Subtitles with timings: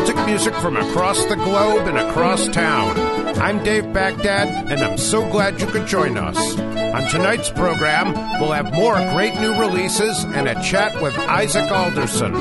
[0.00, 2.98] Celtic music from across the globe and across town.
[3.38, 6.58] I'm Dave Baghdad, and I'm so glad you could join us.
[6.58, 12.32] On tonight's program, we'll have more great new releases and a chat with Isaac Alderson.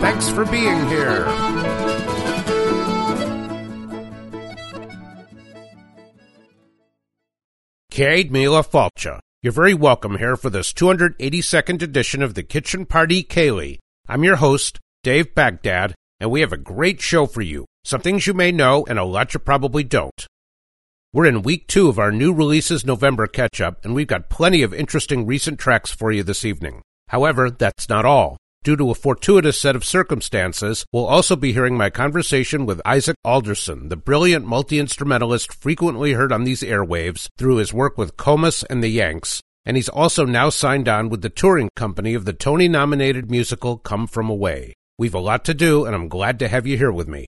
[0.00, 1.24] Thanks for being here.
[7.90, 9.18] Cade Mila Falcha.
[9.42, 13.80] You're very welcome here for this 282nd edition of the Kitchen Party Ceilidh.
[14.06, 17.64] I'm your host, Dave Baghdad, and we have a great show for you.
[17.84, 20.26] Some things you may know and a lot you probably don't.
[21.12, 24.62] We're in week two of our new releases November catch up, and we've got plenty
[24.62, 26.82] of interesting recent tracks for you this evening.
[27.08, 28.36] However, that's not all.
[28.62, 33.16] Due to a fortuitous set of circumstances, we'll also be hearing my conversation with Isaac
[33.24, 38.62] Alderson, the brilliant multi instrumentalist frequently heard on these airwaves through his work with Comus
[38.64, 42.34] and the Yanks, and he's also now signed on with the touring company of the
[42.34, 44.74] Tony nominated musical Come From Away.
[45.00, 47.24] We've a lot to do, and I'm glad to have you here with me.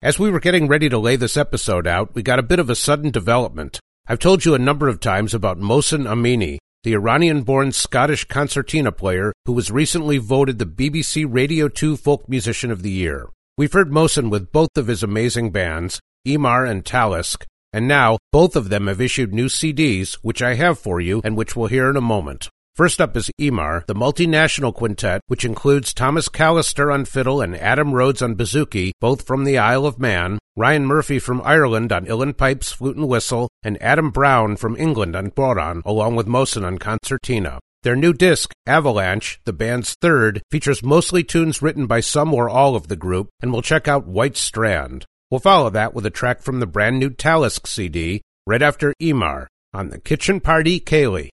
[0.00, 2.70] As we were getting ready to lay this episode out, we got a bit of
[2.70, 3.78] a sudden development.
[4.06, 8.90] I've told you a number of times about Mohsen Amini, the Iranian born Scottish concertina
[8.90, 13.28] player who was recently voted the BBC Radio 2 Folk Musician of the Year.
[13.58, 18.56] We've heard Mohsen with both of his amazing bands, Imar and Talisk, and now both
[18.56, 21.90] of them have issued new CDs, which I have for you and which we'll hear
[21.90, 22.48] in a moment.
[22.74, 27.92] First up is Imar, the multinational quintet, which includes Thomas Callister on fiddle and Adam
[27.94, 32.36] Rhodes on bouzouki, both from the Isle of Man, Ryan Murphy from Ireland on uilleann
[32.36, 36.78] pipes, flute and whistle, and Adam Brown from England on bodhrán, along with Mohsen on
[36.78, 37.60] concertina.
[37.84, 42.74] Their new disc, Avalanche, the band's third, features mostly tunes written by some or all
[42.74, 45.04] of the group, and we'll check out White Strand.
[45.30, 49.46] We'll follow that with a track from the brand new Talisk CD, right after Imar,
[49.72, 51.30] on the Kitchen Party Ceilidh.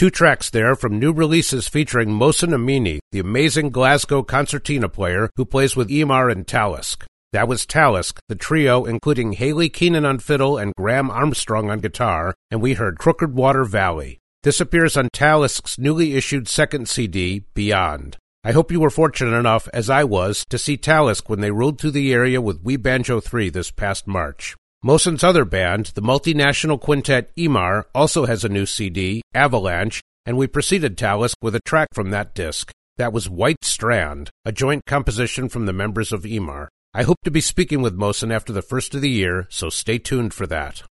[0.00, 5.44] Two tracks there from new releases featuring Mohsen Amini, the amazing Glasgow concertina player who
[5.44, 7.04] plays with Imar and Talisk.
[7.34, 12.34] That was Talisk, the trio including Hayley Keenan on fiddle and Graham Armstrong on guitar,
[12.50, 14.18] and we heard Crooked Water Valley.
[14.42, 18.16] This appears on Talisk's newly issued second CD, Beyond.
[18.42, 21.78] I hope you were fortunate enough, as I was, to see Talisk when they rode
[21.78, 24.56] through the area with We Banjo 3 this past March.
[24.82, 30.46] Mohsen's other band, the multinational quintet Imar, also has a new CD, Avalanche, and we
[30.46, 32.72] preceded Talisk with a track from that disc.
[32.96, 36.68] That was White Strand, a joint composition from the members of Imar.
[36.94, 39.98] I hope to be speaking with Mohsen after the first of the year, so stay
[39.98, 40.82] tuned for that.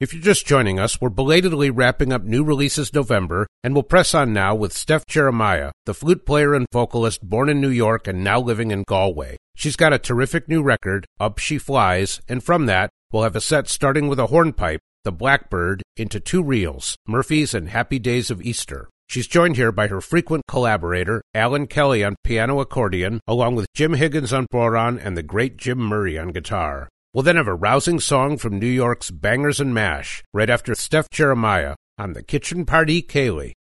[0.00, 4.14] If you're just joining us, we're belatedly wrapping up new releases November, and we'll press
[4.14, 8.22] on now with Steph Geremia, the flute player and vocalist born in New York and
[8.22, 9.38] now living in Galway.
[9.56, 13.40] She's got a terrific new record, Up She Flies, and from that, we'll have a
[13.40, 18.40] set starting with a hornpipe, The Blackbird, into two reels, Murphy's and Happy Days of
[18.40, 18.88] Easter.
[19.08, 23.94] She's joined here by her frequent collaborator, Alan Kelly on piano accordion, along with Jim
[23.94, 26.88] Higgins on bodhrán and the great Jim Murray on guitar.
[27.18, 31.10] We'll then have a rousing song from New York's Bangers and Mash, right after Steph
[31.10, 33.54] Geremia on the Kitchen Party Ceilidh.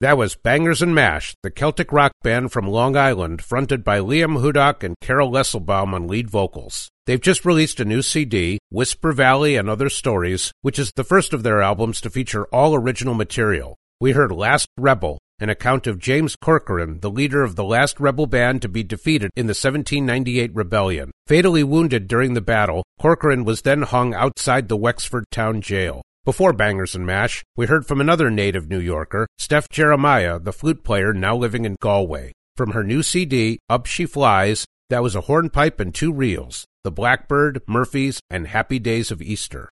[0.00, 4.40] That was Bangers and Mash, the Celtic rock band from Long Island, fronted by Liam
[4.40, 6.88] Hudock and Carol Lesselbaum on lead vocals.
[7.06, 11.32] They've just released a new CD, Whisper Valley and Other Stories, which is the first
[11.32, 13.74] of their albums to feature all original material.
[13.98, 18.26] We heard Last Rebel, an account of James Corcoran, the leader of the last rebel
[18.26, 21.10] band to be defeated in the 1798 rebellion.
[21.26, 26.02] Fatally wounded during the battle, Corcoran was then hung outside the Wexford town jail.
[26.28, 30.84] Before Bangers and Mash, we heard from another native New Yorker, Steph Geremia, the flute
[30.84, 32.34] player now living in Galway.
[32.54, 36.90] From her new CD, Up She Flies, that was a hornpipe and two reels, The
[36.90, 39.70] Blackbird, Murphys, and Happy Days of Easter.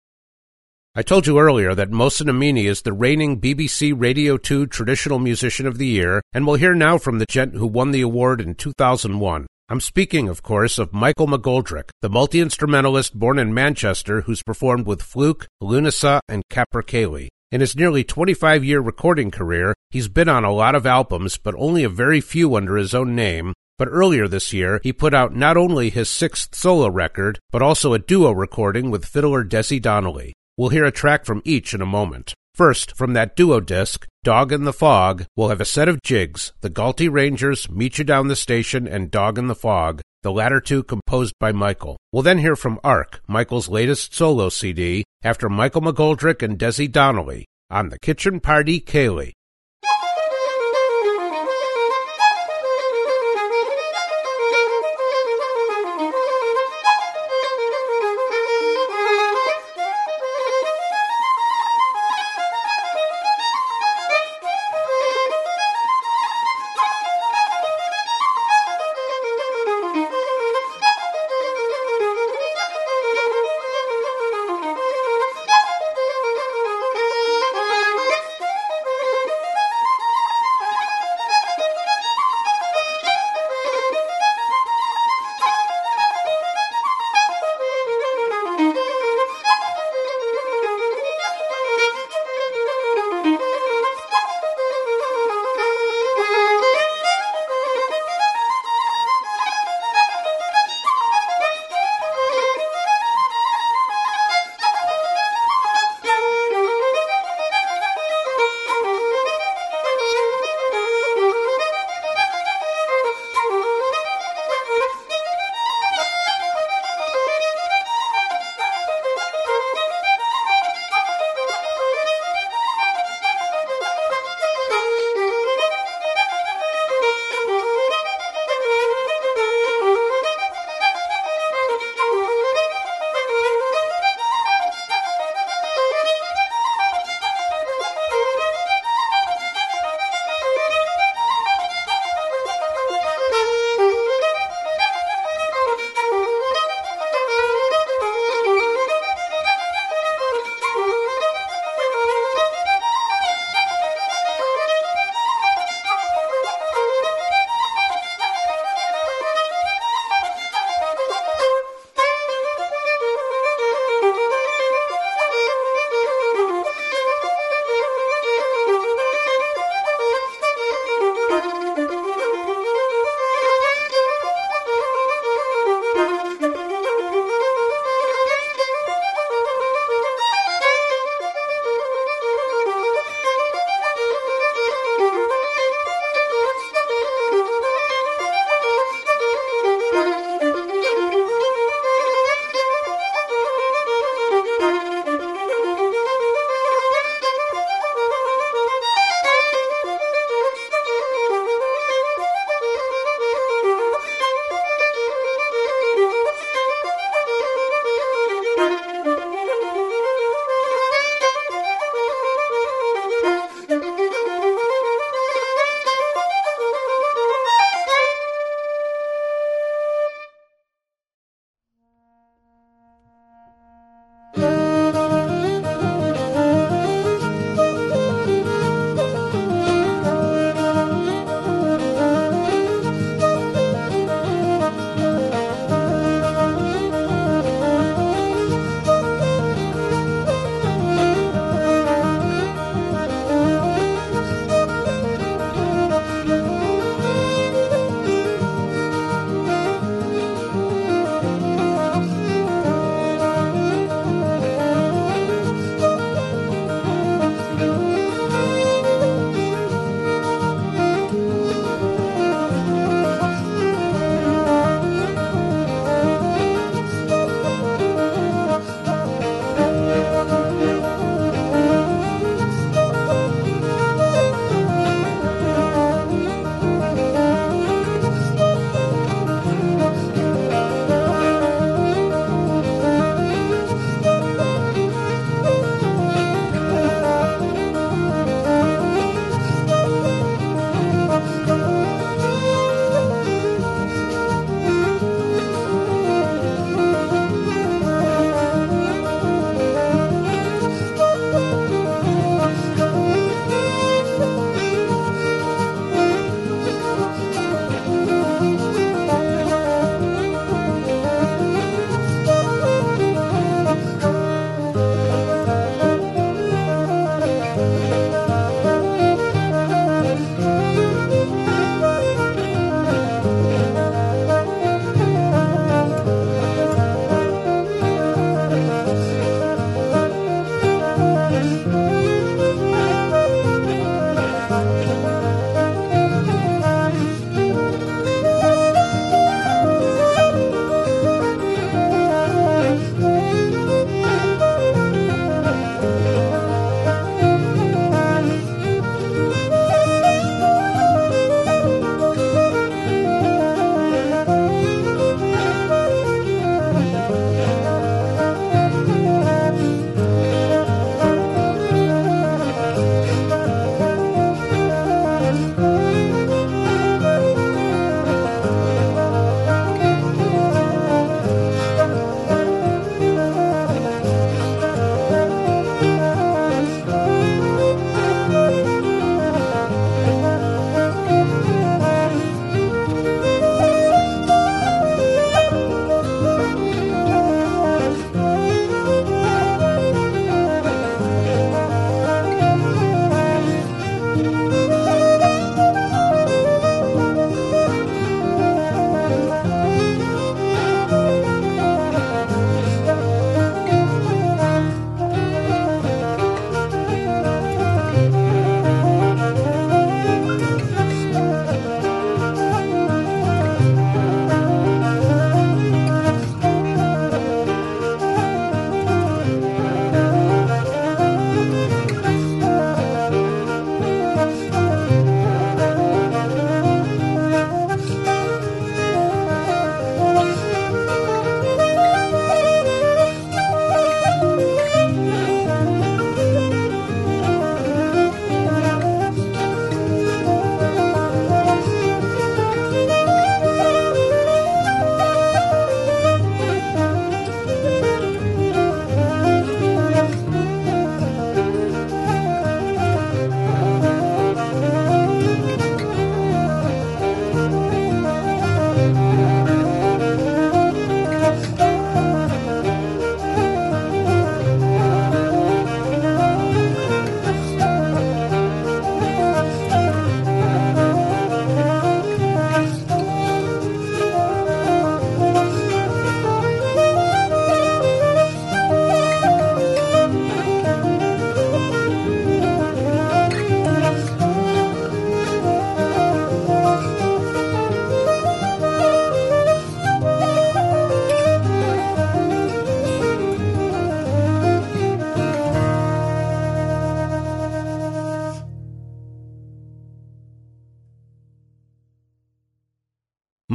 [0.95, 5.67] I told you earlier that Mohsen Amini is the reigning BBC Radio 2 Traditional Musician
[5.67, 8.57] of the Year, and we'll hear now from the gent who won the award in
[8.57, 9.47] 2001.
[9.73, 15.01] I'm speaking, of course, of Michael McGoldrick, the multi-instrumentalist born in Manchester who's performed with
[15.01, 17.29] Flook, Lunasa, and Capercaillie.
[17.51, 21.55] In his nearly 25 year recording career, he's been on a lot of albums, but
[21.57, 23.55] only a very few under his own name.
[23.79, 27.95] But earlier this year, he put out not only his sixth solo record, but also
[27.95, 30.35] a duo recording with fiddler Dezi Donnelly.
[30.59, 32.35] We'll hear a track from each in a moment.
[32.55, 36.53] First, from that duo disc, Dog in the Fog, we'll have a set of jigs,
[36.61, 40.61] the Galty Rangers, Meet You Down the Station, and Dog in the Fog, the latter
[40.61, 41.97] two composed by Michael.
[42.13, 47.47] We'll then hear from Arc, Michael's latest solo CD, after Michael McGoldrick and Dezi Donnelly,
[47.71, 49.33] on the Kitchen Party Ceilidh.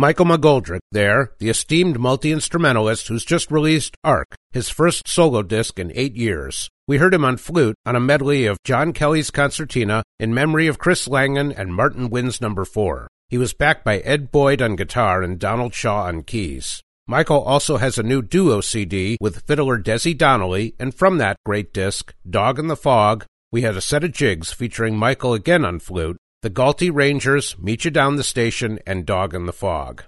[0.08, 5.92] Michael McGoldrick there, the esteemed multi-instrumentalist who's just released Arc, his first solo disc in
[5.96, 6.70] eight years.
[6.88, 10.80] We heard him on flute on a medley of John Kelly's concertina in memory of
[10.80, 13.10] Chris Langan and Martin Wynne's number four.
[13.28, 16.82] He was backed by Ed Boyd on guitar and Donald Shaw on keys.
[17.06, 21.74] Michael also has a new duo CD with fiddler Dezi Donnelly, and from that great
[21.74, 25.80] disc, Dog in the Fog, we had a set of jigs featuring Michael again on
[25.80, 30.04] flute, the Galty Rangers, Meet You Down the Station, and Dog in the Fog.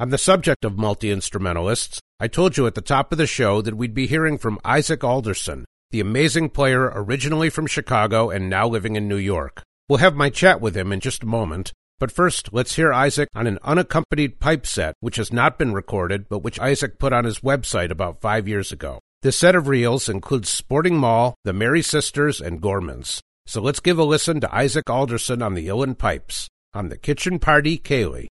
[0.00, 3.62] On the subject of multi instrumentalists, I told you at the top of the show
[3.62, 8.66] that we'd be hearing from Isaac Alderson, the amazing player originally from Chicago and now
[8.66, 9.62] living in New York.
[9.88, 13.28] We'll have my chat with him in just a moment, but first let's hear Isaac
[13.32, 17.24] on an unaccompanied pipe set which has not been recorded but which Isaac put on
[17.24, 18.98] his website about five years ago.
[19.22, 23.20] This set of reels includes Sporting Mall, the Merry Sisters, and Gormans.
[23.46, 27.38] So let's give a listen to Isaac Alderson on the Uilleann Pipes on the Kitchen
[27.38, 28.28] Party Ceilidh.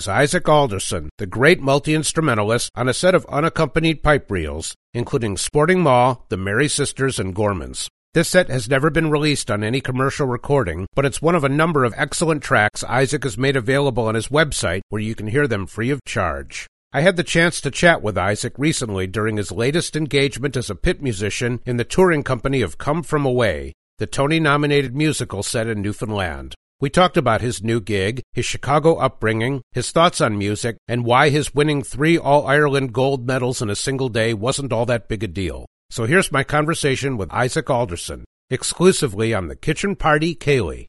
[0.00, 5.36] Was Isaac Alderson, the great multi instrumentalist, on a set of unaccompanied pipe reels, including
[5.36, 7.86] Sporting Mall, the Merry Sisters, and Gormans.
[8.14, 11.50] This set has never been released on any commercial recording, but it's one of a
[11.50, 15.46] number of excellent tracks Isaac has made available on his website where you can hear
[15.46, 16.66] them free of charge.
[16.94, 20.74] I had the chance to chat with Isaac recently during his latest engagement as a
[20.74, 25.66] pit musician in the touring company of Come From Away, the Tony nominated musical set
[25.66, 26.54] in Newfoundland.
[26.80, 31.28] We talked about his new gig, his Chicago upbringing, his thoughts on music, and why
[31.28, 35.22] his winning three All Ireland gold medals in a single day wasn't all that big
[35.22, 35.66] a deal.
[35.90, 40.86] So here's my conversation with Isaac Alderson, exclusively on the Kitchen Party Ceilidh.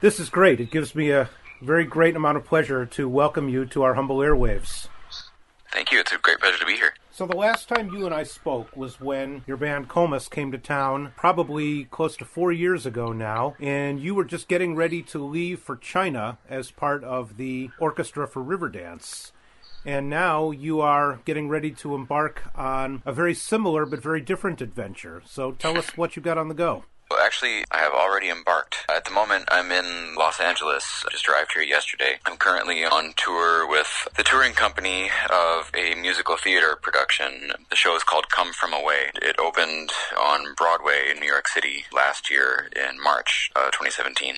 [0.00, 0.58] This is great.
[0.58, 1.30] It gives me a
[1.62, 4.88] very great amount of pleasure to welcome you to our humble airwaves.
[5.70, 6.00] Thank you.
[6.00, 6.94] It's a great pleasure to be here.
[7.14, 10.58] So the last time you and I spoke was when your band Comus came to
[10.58, 15.24] town, probably close to four years ago now, and you were just getting ready to
[15.24, 19.30] leave for China as part of the orchestra for Riverdance.
[19.86, 24.60] And now you are getting ready to embark on a very similar but very different
[24.60, 25.22] adventure.
[25.24, 26.82] So tell us what you got on the go.
[27.10, 28.76] Well, actually, I have already embarked.
[28.88, 31.04] At the moment, I'm in Los Angeles.
[31.06, 32.18] I just arrived here yesterday.
[32.24, 37.52] I'm currently on tour with the touring company of a musical theater production.
[37.68, 39.10] The show is called Come From Away.
[39.20, 44.36] It opened on Broadway in New York City last year in March uh, 2017.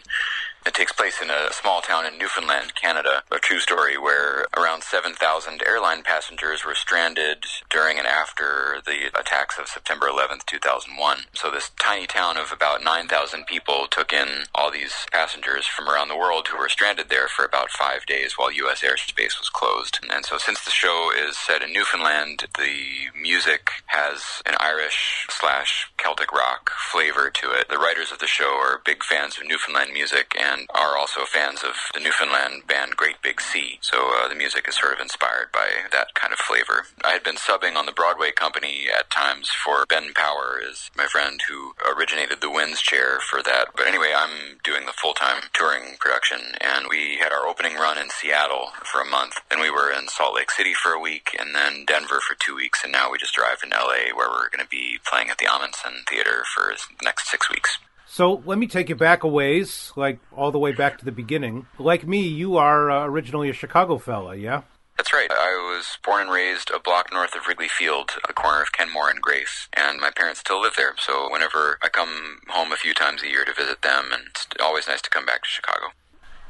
[0.66, 4.82] It takes place in a small town in Newfoundland, Canada, a true story where around
[4.82, 11.18] 7,000 airline passengers were stranded during and after the attacks of September 11th, 2001.
[11.34, 16.08] So this tiny town of about 9,000 people took in all these passengers from around
[16.08, 18.82] the world who were stranded there for about five days while U.S.
[18.82, 20.00] airspace was closed.
[20.10, 25.88] And so since the show is set in Newfoundland, the music has an Irish slash
[25.96, 27.68] Celtic rock flavor to it.
[27.68, 31.24] The writers of the show are big fans of Newfoundland music and and are also
[31.24, 33.78] fans of the Newfoundland band Great Big Sea.
[33.80, 36.86] So uh, the music is sort of inspired by that kind of flavor.
[37.04, 41.06] I had been subbing on the Broadway company at times for Ben Power, is my
[41.06, 43.68] friend who originated the Winds chair for that.
[43.76, 47.98] But anyway, I'm doing the full time touring production, and we had our opening run
[47.98, 49.40] in Seattle for a month.
[49.50, 52.56] Then we were in Salt Lake City for a week, and then Denver for two
[52.56, 55.38] weeks, and now we just arrived in LA where we're going to be playing at
[55.38, 57.78] the Ahmanson Theater for the next six weeks.
[58.16, 61.12] So let me take you back a ways, like all the way back to the
[61.12, 61.66] beginning.
[61.78, 64.62] Like me, you are uh, originally a Chicago fella, yeah?
[64.96, 65.30] That's right.
[65.30, 69.10] I was born and raised a block north of Wrigley Field, the corner of Kenmore
[69.10, 70.94] and Grace, and my parents still live there.
[70.96, 74.46] So whenever I come home a few times a year to visit them, and it's
[74.62, 75.88] always nice to come back to Chicago.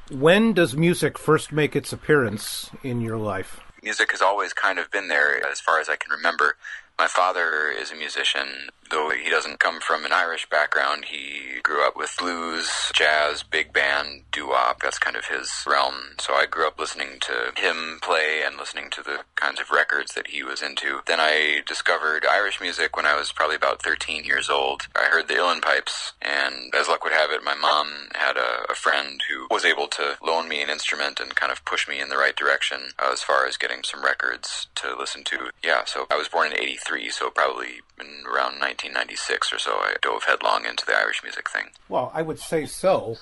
[0.09, 3.59] When does music first make its appearance in your life?
[3.83, 6.59] Music has always kind of been there as far as I can remember.
[6.97, 11.07] My father is a musician, though he doesn't come from an Irish background.
[11.07, 14.81] He grew up with blues, jazz, big band, doo-wop.
[14.83, 15.95] That's kind of his realm.
[16.19, 20.15] So I grew up listening to him play and listening to the kinds of records
[20.15, 21.01] that he was into.
[21.07, 24.89] Then I discovered Irish music when I was probably about 13 years old.
[24.95, 28.71] I heard the Uilleann Pipes, and as luck would have it, my mom had a,
[28.71, 32.01] a friend who was able to loan me an instrument and kind of push me
[32.01, 35.51] in the right direction as far as getting some records to listen to.
[35.65, 39.95] Yeah, so I was born in 83 so probably in around 1996 or so, I
[40.03, 41.71] dove headlong into the Irish music thing.
[41.89, 43.17] Well, I would say so,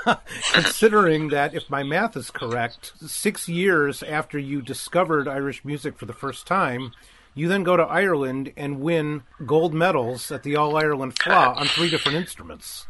[0.52, 6.06] considering that if my math is correct, six years after you discovered Irish music for
[6.06, 6.92] the first time,
[7.34, 11.66] you then go to Ireland and win gold medals at the All Ireland Fleadh on
[11.66, 12.86] three different instruments.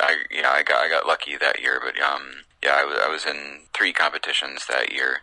[0.00, 3.08] I yeah, I got I got lucky that year, but um, yeah, I was I
[3.08, 5.18] was in three competitions that year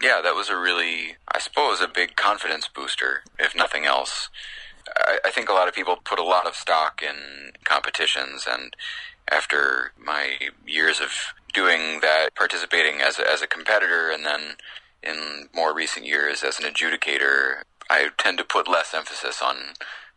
[0.00, 4.28] yeah, that was a really, I suppose, a big confidence booster, if nothing else.
[4.96, 8.74] I, I think a lot of people put a lot of stock in competitions, and
[9.30, 11.10] after my years of
[11.52, 14.56] doing that, participating as a, as a competitor, and then
[15.02, 19.56] in more recent years as an adjudicator, I tend to put less emphasis on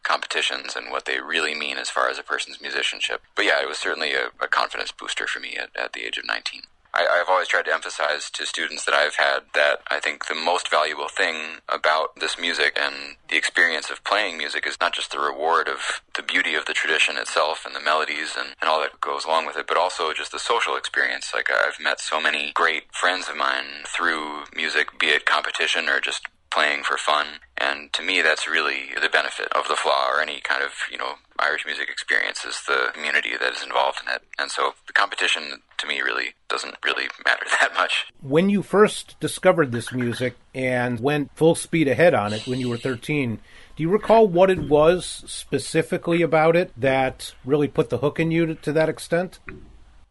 [0.04, 3.22] competitions and what they really mean as far as a person's musicianship.
[3.36, 6.18] But yeah, it was certainly a, a confidence booster for me at, at the age
[6.18, 6.62] of 19.
[6.94, 10.36] I, have always tried to emphasize to students that I've had that I think the
[10.36, 15.12] most valuable thing about this music and the experience of playing music is not just
[15.12, 18.82] the reward of the beauty of the tradition itself and the melodies and, and all
[18.82, 21.32] that goes along with it, but also just the social experience.
[21.34, 26.00] Like I've met so many great friends of mine through music, be it competition or
[26.00, 27.26] just playing for fun.
[27.58, 30.98] And to me, that's really the benefit of the Fleadh or any kind of, you
[30.98, 34.22] know, Irish music experience is the community that is involved in it.
[34.38, 38.08] And so the competition to me really doesn't really matter that much.
[38.22, 42.70] When you first discovered this music and went full speed ahead on it when you
[42.70, 43.40] were 13,
[43.76, 48.32] do you recall what it was specifically about it that really put the hook in
[48.32, 49.40] you to, to that extent?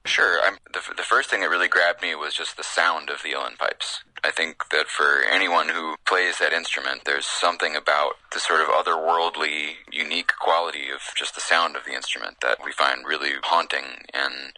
[0.09, 0.41] Sure.
[0.43, 3.33] I'm, the, the first thing that really grabbed me was just the sound of the
[3.33, 4.03] Uilleann pipes.
[4.25, 8.69] I think that for anyone who plays that instrument, there's something about the sort of
[8.69, 14.07] otherworldly, unique quality of just the sound of the instrument that we find really haunting
[14.15, 14.55] and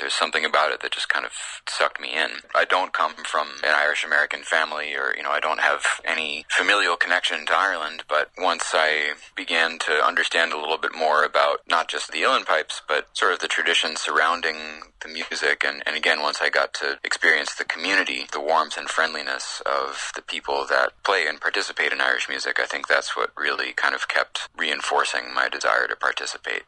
[0.00, 1.32] there's something about it that just kind of
[1.68, 2.30] sucked me in.
[2.54, 6.44] I don't come from an Irish American family or, you know, I don't have any
[6.48, 11.60] familial connection to Ireland, but once I began to understand a little bit more about
[11.68, 14.56] not just the Uilleann pipes, but sort of the tradition surrounding
[15.02, 18.88] the music, and, and again, once I got to experience the community, the warmth and
[18.88, 23.30] friendliness of the people that play and participate in Irish music, I think that's what
[23.36, 26.62] really kind of kept reinforcing my desire to participate.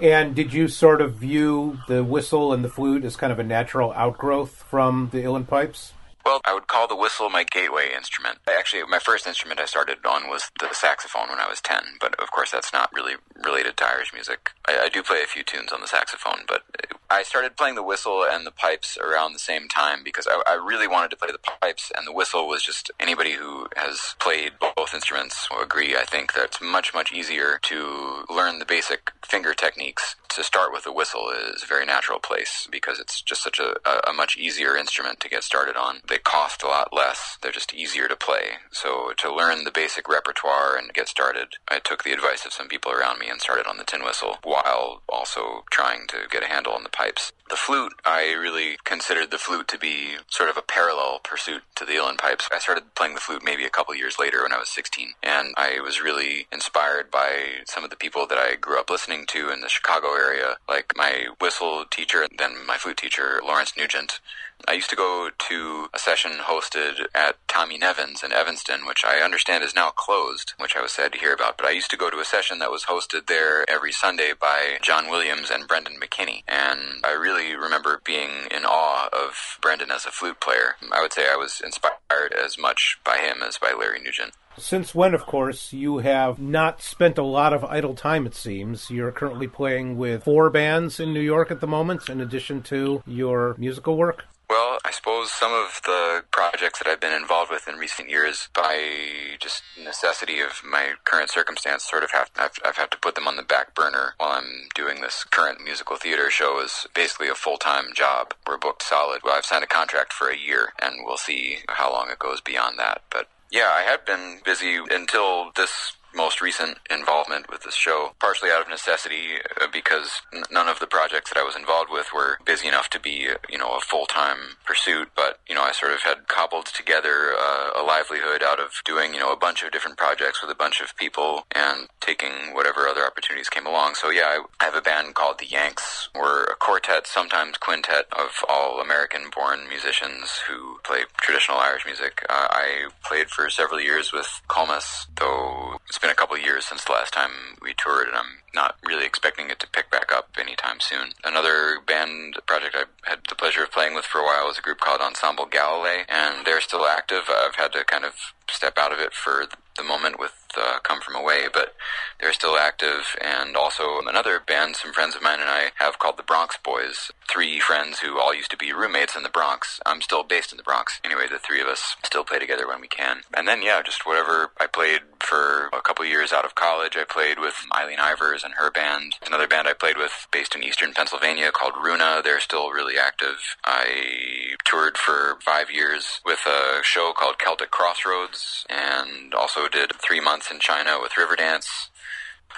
[0.00, 3.44] And did you sort of view the whistle and the flute as kind of a
[3.44, 5.92] natural outgrowth from the Uilleann pipes?
[6.28, 8.36] Well, I would call the whistle my gateway instrument.
[8.46, 12.14] Actually, my first instrument I started on was the saxophone when I was 10, but
[12.20, 14.50] of course that's not really related to Irish music.
[14.68, 16.64] I, I do play a few tunes on the saxophone, but
[17.08, 20.52] I started playing the whistle and the pipes around the same time because I, I
[20.56, 24.52] really wanted to play the pipes, and the whistle was just anybody who has played
[24.60, 29.12] both instruments will agree, I think, that it's much, much easier to learn the basic
[29.26, 30.14] finger techniques.
[30.30, 33.76] To start with the whistle is a very natural place because it's just such a,
[33.84, 36.00] a, a much easier instrument to get started on.
[36.08, 38.58] They cost a lot less, they're just easier to play.
[38.70, 42.68] So to learn the basic repertoire and get started, I took the advice of some
[42.68, 46.46] people around me and started on the tin whistle while also trying to get a
[46.46, 47.32] handle on the pipes.
[47.48, 51.86] The flute, I really considered the flute to be sort of a parallel pursuit to
[51.86, 52.46] the uilleann pipes.
[52.52, 55.54] I started playing the flute maybe a couple years later when I was 16, and
[55.56, 59.50] I was really inspired by some of the people that I grew up listening to
[59.50, 64.20] in the Chicago area, like my whistle teacher, and then my flute teacher, Lawrence Nugent.
[64.66, 69.24] I used to go to a session hosted at Tommy Nevin's in Evanston, which I
[69.24, 71.56] understand is now closed, which I was sad to hear about.
[71.56, 74.78] But I used to go to a session that was hosted there every Sunday by
[74.82, 76.42] John Williams and Brendan McKinney.
[76.46, 80.76] And I really remember being in awe of Brendan as a flute player.
[80.92, 84.32] I would say I was inspired as much by him as by Larry Nugent.
[84.58, 88.90] Since when, of course, you have not spent a lot of idle time, it seems.
[88.90, 93.02] You're currently playing with four bands in New York at the moment, in addition to
[93.06, 94.24] your musical work?
[94.48, 98.48] Well, I suppose some of the projects that I've been involved with in recent years,
[98.54, 103.14] by just necessity of my current circumstance, sort of have I've, I've had to put
[103.14, 107.28] them on the back burner while I'm doing this current musical theater show is basically
[107.28, 108.32] a full time job.
[108.46, 109.20] We're booked solid.
[109.22, 112.40] Well, I've signed a contract for a year, and we'll see how long it goes
[112.40, 113.02] beyond that.
[113.10, 118.50] But yeah, I have been busy until this most recent involvement with this show, partially
[118.50, 122.38] out of necessity uh, because none of the projects that I was involved with were
[122.44, 125.08] busy enough to be, uh, you know, a full-time pursuit.
[125.14, 129.14] But, you know, I sort of had cobbled together uh, a livelihood out of doing,
[129.14, 132.88] you know, a bunch of different projects with a bunch of people and taking whatever
[132.88, 133.94] other opportunities came along.
[133.94, 136.08] So yeah, I, have a band called the Yanks.
[136.14, 142.26] We're a quartet, sometimes quintet of all American-born musicians who play traditional Irish music.
[142.28, 146.84] Uh, I played for several years with Comus, though it's been a couple years since
[146.84, 147.30] the last time
[147.62, 151.12] we toured, and I'm not really expecting it to pick back up anytime soon.
[151.24, 154.62] Another band project I had the pleasure of playing with for a while was a
[154.62, 157.24] group called Ensemble Galilei, and they're still active.
[157.28, 158.14] I've had to kind of
[158.50, 159.46] step out of it for
[159.78, 161.74] the moment with uh, Come From Away, but
[162.20, 163.16] they're still active.
[163.20, 167.10] And also another band some friends of mine and I have called the Bronx Boys.
[167.30, 169.80] Three friends who all used to be roommates in the Bronx.
[169.86, 171.00] I'm still based in the Bronx.
[171.04, 173.18] Anyway, the three of us still play together when we can.
[173.36, 176.96] And then, yeah, just whatever I played for a couple years out of college.
[176.96, 179.14] I played with Eileen Ivers and her band.
[179.26, 182.22] Another band I played with based in eastern Pennsylvania called Runa.
[182.24, 183.56] They're still really active.
[183.64, 188.37] I toured for five years with a show called Celtic Crossroads
[188.68, 191.88] and also did three months in China with Riverdance.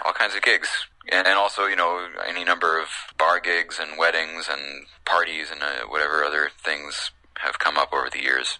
[0.04, 0.68] All kinds of gigs.
[1.10, 5.62] And, and also, you know, any number of bar gigs and weddings and parties and
[5.62, 8.58] uh, whatever other things have come up over the years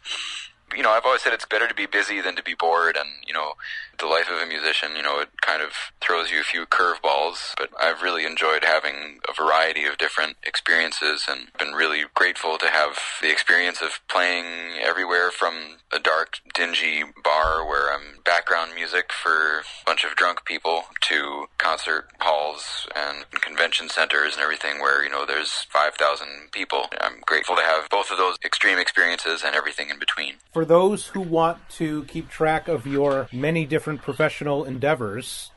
[0.76, 3.08] you know, I've always said it's better to be busy than to be bored, and
[3.26, 3.54] you know,
[4.00, 7.54] the life of a musician, you know, it kind of throws you a few curveballs.
[7.56, 12.66] But I've really enjoyed having a variety of different experiences, and been really grateful to
[12.66, 14.46] have the experience of playing
[14.80, 15.54] everywhere from
[15.92, 21.46] a dark, dingy bar where I'm background music for a bunch of drunk people to
[21.58, 26.86] concert halls and convention centers and everything where you know there's five thousand people.
[27.00, 31.08] I'm grateful to have both of those extreme experiences and everything in between for those
[31.08, 35.50] who want to keep track of your many different professional endeavors,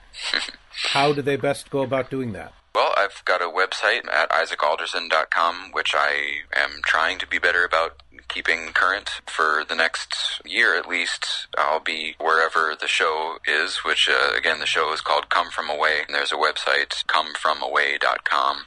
[0.92, 2.54] how do they best go about doing that?
[2.76, 8.02] Well, I've got a website at isaacalderson.com, which I am trying to be better about
[8.28, 11.48] keeping current for the next year at least.
[11.56, 15.70] I'll be wherever the show is, which uh, again, the show is called Come From
[15.70, 16.00] Away.
[16.06, 18.66] And there's a website, comefromaway.com.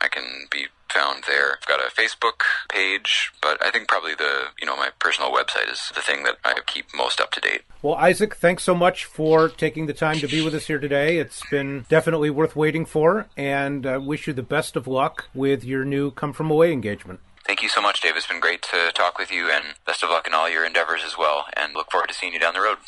[0.00, 1.58] I can be found there.
[1.60, 5.70] I've got a Facebook page, but I think probably the, you know, my personal website
[5.70, 7.62] is the thing that I keep most up to date.
[7.82, 11.18] Well, Isaac, thanks so much for taking the time to be with us here today.
[11.18, 15.62] It's been definitely worth waiting for, and I wish you the best of luck with
[15.64, 17.20] your new Come From Away engagement.
[17.46, 18.16] Thank you so much, Dave.
[18.16, 21.02] It's been great to talk with you, and best of luck in all your endeavors
[21.04, 22.78] as well, and look forward to seeing you down the road.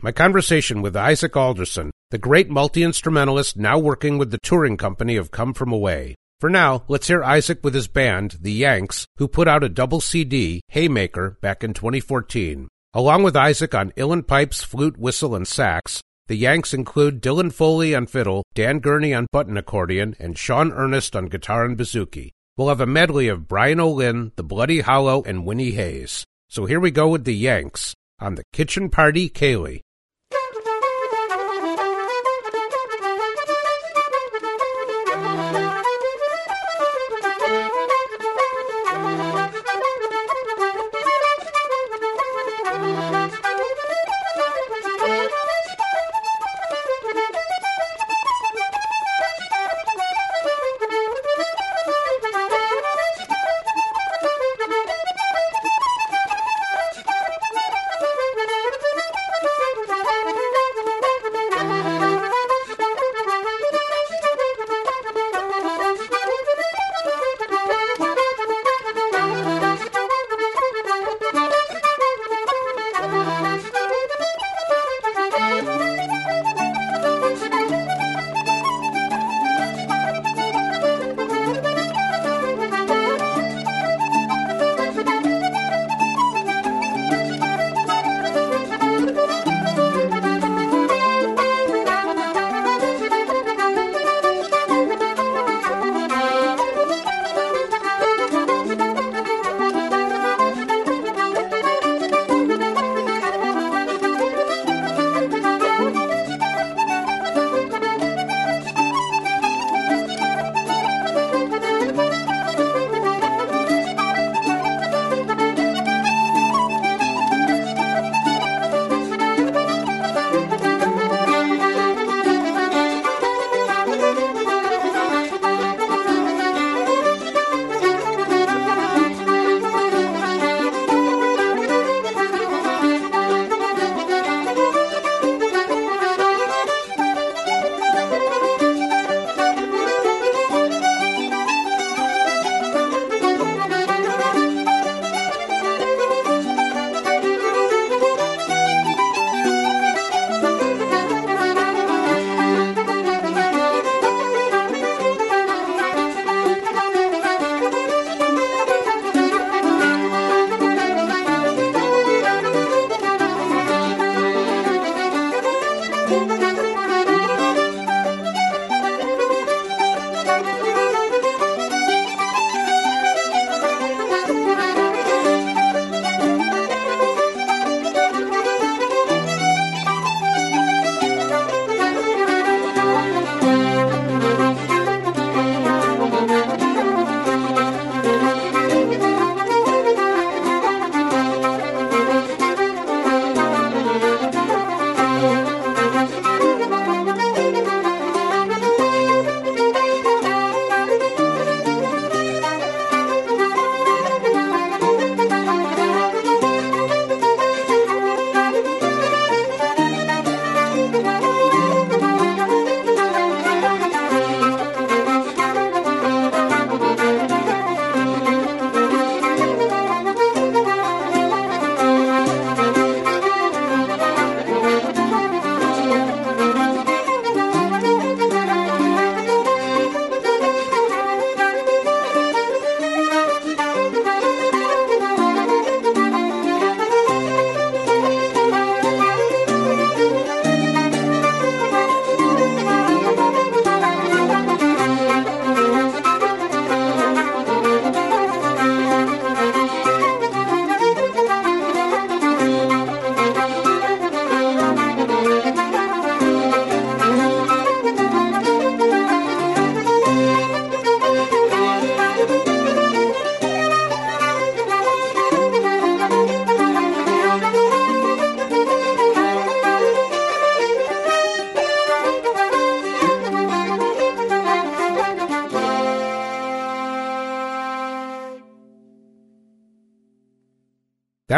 [0.00, 5.16] My conversation with Isaac Alderson, the great multi instrumentalist now working with the touring company
[5.16, 6.14] of Come From Away.
[6.40, 10.00] For now, let's hear Isaac with his band, the Yanks, who put out a double
[10.00, 12.68] CD, Haymaker, back in 2014.
[12.94, 17.94] Along with Isaac on uilleann pipes, flute, whistle, and sax, the Yanks include Dylan Foley
[17.94, 22.30] on fiddle, Dan Gurney on button accordion, and Sean Earnest on guitar and bouzouki.
[22.56, 26.24] we'll have a medley of Brian O'Lynn, The Bloody Hollow, and Winnie Hayes.
[26.48, 29.80] So here we go with the Yanks on the Kitchen Party Ceilidh.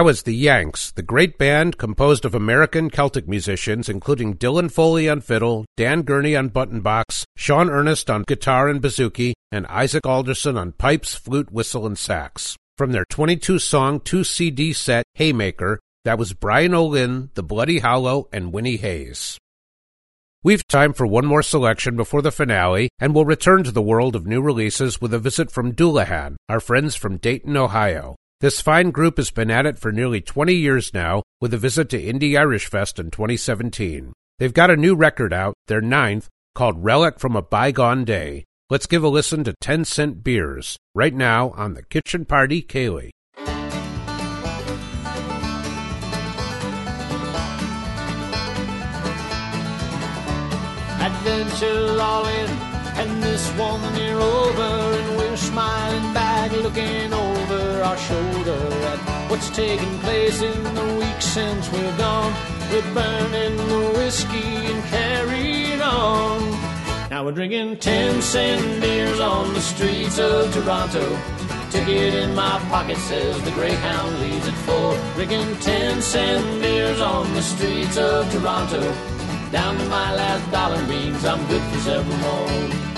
[0.01, 5.11] That was the Yanks, the great band composed of American Celtic musicians, including Dylan Foley
[5.11, 10.07] on fiddle, Dan Gurney on button box, Sean Earnest on guitar and bouzouki, and Isaac
[10.07, 12.57] Alderson on pipes, flute, whistle, and sax.
[12.79, 18.27] From their 22 song, 2 CD set, Haymaker, that was Brian O'Lynn, The Bloody Hollow,
[18.33, 19.37] and Winnie Hayes.
[20.43, 24.17] We've time for one more selection before the finale, and we'll return to the world
[24.17, 28.17] of new releases with a visit from Dulahan, our friends from Dayton, Ohio.
[28.41, 31.91] This fine group has been at it for nearly 20 years now, with a visit
[31.91, 34.15] to Indy Irish Fest in 2017.
[34.39, 38.47] They've got a new record out, their ninth, called Relic from a Bygone Day.
[38.71, 43.11] Let's give a listen to 10 Cent Beers right now on the Kitchen Party Ceilidh.
[50.99, 52.51] Adventures all in,
[52.97, 57.20] and this one near over, and we're smiling back, looking over
[57.83, 58.59] our shoulder
[58.93, 62.33] at what's taking place in the week since we're gone.
[62.71, 66.51] We're burning the whiskey and carrying on.
[67.11, 71.19] Now we're drinking 10 cent beers on the streets of Toronto.
[71.71, 74.97] Ticket in my pocket says the Greyhound leaves at four.
[75.15, 78.81] Drinking 10 cent beers on the streets of Toronto.
[79.51, 82.90] Down to my last dollar means I'm good for several more.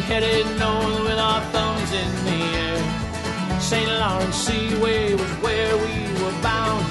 [0.00, 3.60] Headed north with our thumbs in the air.
[3.60, 3.88] St.
[3.88, 6.84] Lawrence Seaway was where we were bound.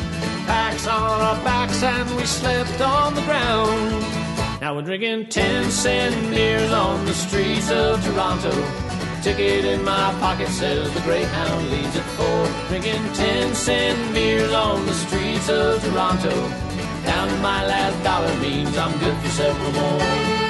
[0.46, 4.06] Packs on our backs and we slept on the ground.
[4.62, 8.52] Now we're drinking 10 cent beers on the streets of Toronto.
[9.22, 12.68] Ticket in my pocket says the Greyhound leaves at four.
[12.68, 16.32] Drinking 10 cent beers on the streets of Toronto.
[17.06, 20.49] Down to my last dollar means I'm good for several more.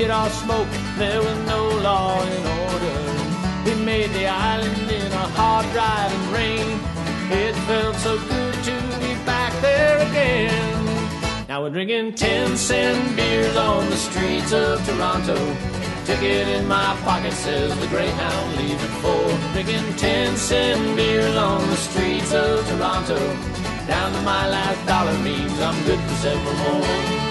[0.00, 0.68] We all smoke.
[0.96, 3.00] There was no law and order.
[3.66, 6.80] We made the island in a hard driving rain.
[7.30, 10.86] It felt so good to be back there again.
[11.48, 15.36] Now we're drinking 10 cent beers on the streets of Toronto.
[16.06, 19.28] Ticket in my pocket says the Greyhound leaves at four.
[19.52, 23.18] Drinking 10 cent beers on the streets of Toronto.
[23.86, 27.30] Down to my last dollar means I'm good for several more.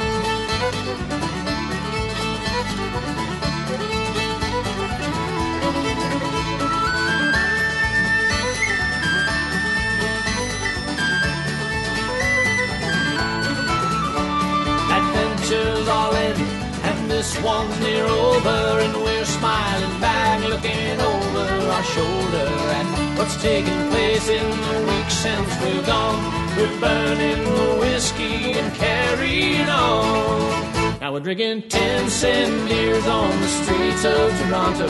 [17.40, 23.90] And one's near over, and we're smiling back, looking over our shoulder at what's taking
[23.90, 26.20] place in the week since we've gone.
[26.58, 31.00] We're burning the whiskey and carrying on.
[31.00, 34.88] Now we're drinking 10 cent beers on the streets of Toronto.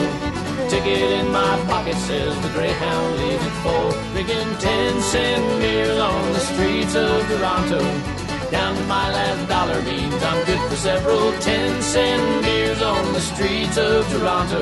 [0.70, 3.91] Ticket in my pocket says the Greyhound leaves at four.
[4.14, 8.28] Drinking 10 cent beers on the streets of Toronto.
[8.52, 13.22] Down to my last dollar means I'm good for several 10 cent beers on the
[13.22, 14.62] streets of Toronto.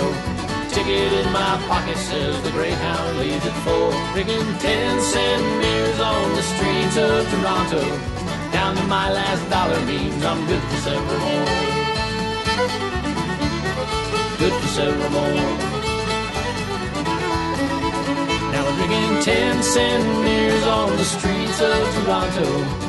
[0.69, 3.91] Ticket in my pocket says the Greyhound leaves at four.
[4.11, 7.81] Drinking 10 cent beers on the streets of Toronto.
[8.51, 11.45] Down to my last dollar means I'm good for several more.
[14.37, 15.77] Good for several more.
[18.51, 22.86] Now we're drinking 10 cent beers on the streets of Toronto.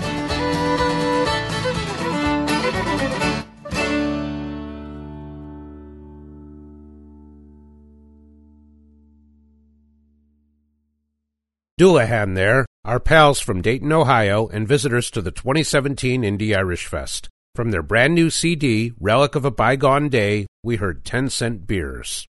[11.79, 17.29] Dulahan there, our pals from Dayton, Ohio, and visitors to the 2017 Indy Irish Fest.
[17.55, 22.27] From their brand new CD, Relic of a Bygone Day, we heard 10 Cent Beers.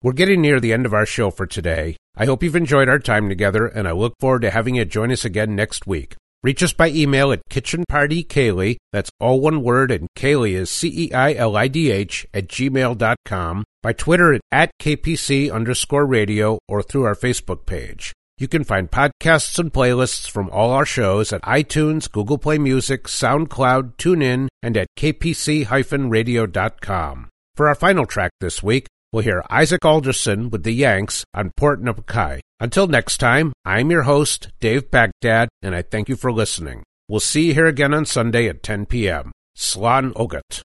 [0.00, 1.96] We're getting near the end of our show for today.
[2.16, 5.10] I hope you've enjoyed our time together, and I look forward to having you join
[5.10, 6.14] us again next week.
[6.44, 12.48] Reach us by email at kitchenpartyceilidh, that's all one word, and Ceilidh is C-E-I-L-I-D-H, at
[12.48, 18.12] gmail.com, by Twitter at, at KPC underscore radio, or through our Facebook page.
[18.36, 23.04] You can find podcasts and playlists from all our shows at iTunes, Google Play Music,
[23.04, 27.28] SoundCloud, TuneIn, and at kpc-radio.com.
[27.54, 31.80] For our final track this week, we'll hear Isaac Alderson with the Yanks on Port
[31.80, 32.40] na bPúcaí.
[32.58, 36.82] Until next time, I'm your host, Dave Baghdad, and I thank you for listening.
[37.08, 39.30] We'll see you here again on Sunday at 10 p.m.
[39.54, 40.62] Slan Ogat.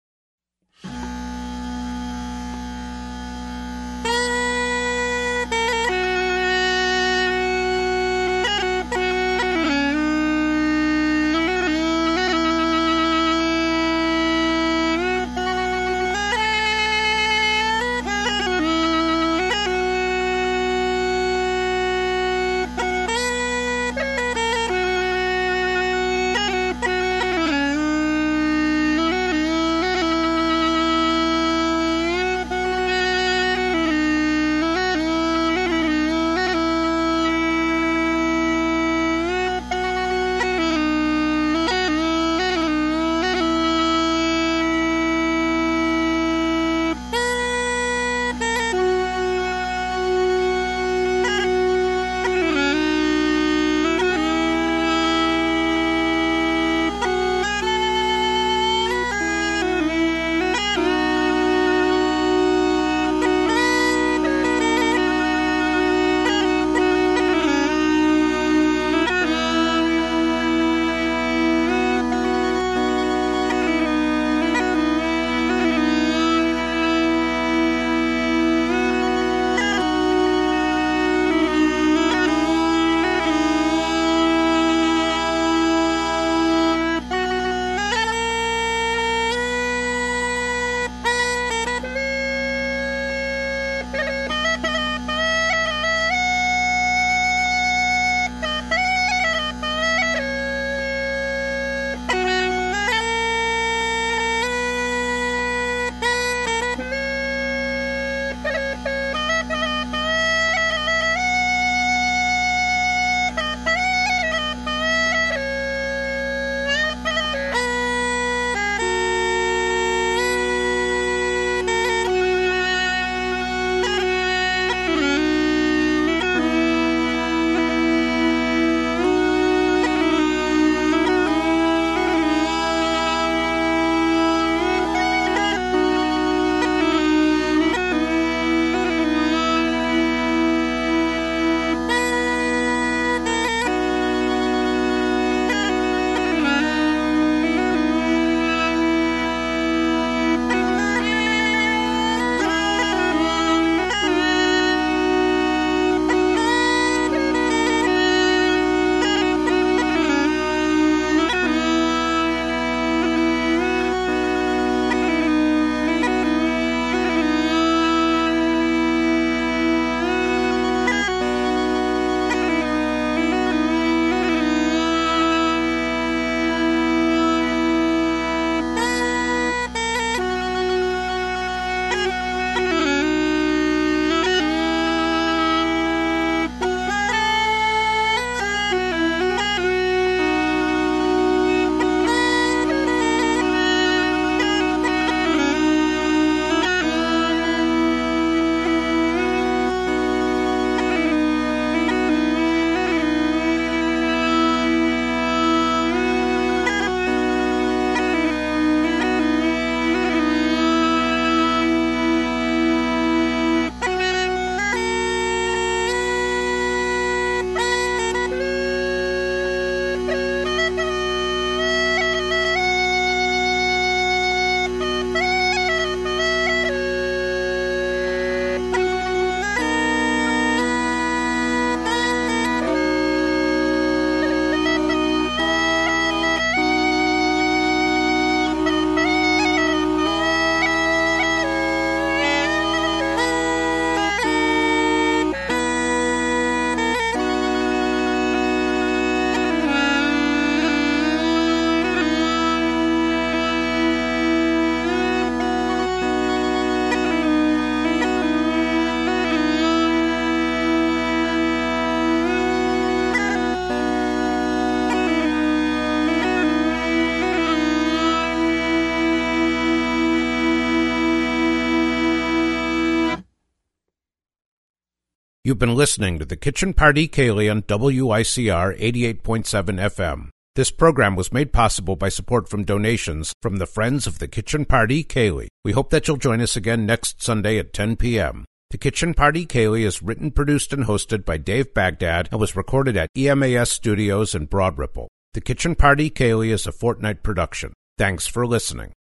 [275.52, 280.30] You've been listening to the Kitchen Party Ceilidh on WICR 88.7 FM.
[280.56, 284.64] This program was made possible by support from donations from the Friends of the Kitchen
[284.64, 285.48] Party Ceilidh.
[285.62, 288.46] We hope that you'll join us again next Sunday at 10 p.m.
[288.70, 292.96] The Kitchen Party Ceilidh is written, produced, and hosted by Dave Baghdad and was recorded
[292.96, 295.08] at EMAS Studios in Broad Ripple.
[295.34, 297.74] The Kitchen Party Ceilidh is a fortnight production.
[297.98, 298.94] Thanks for listening.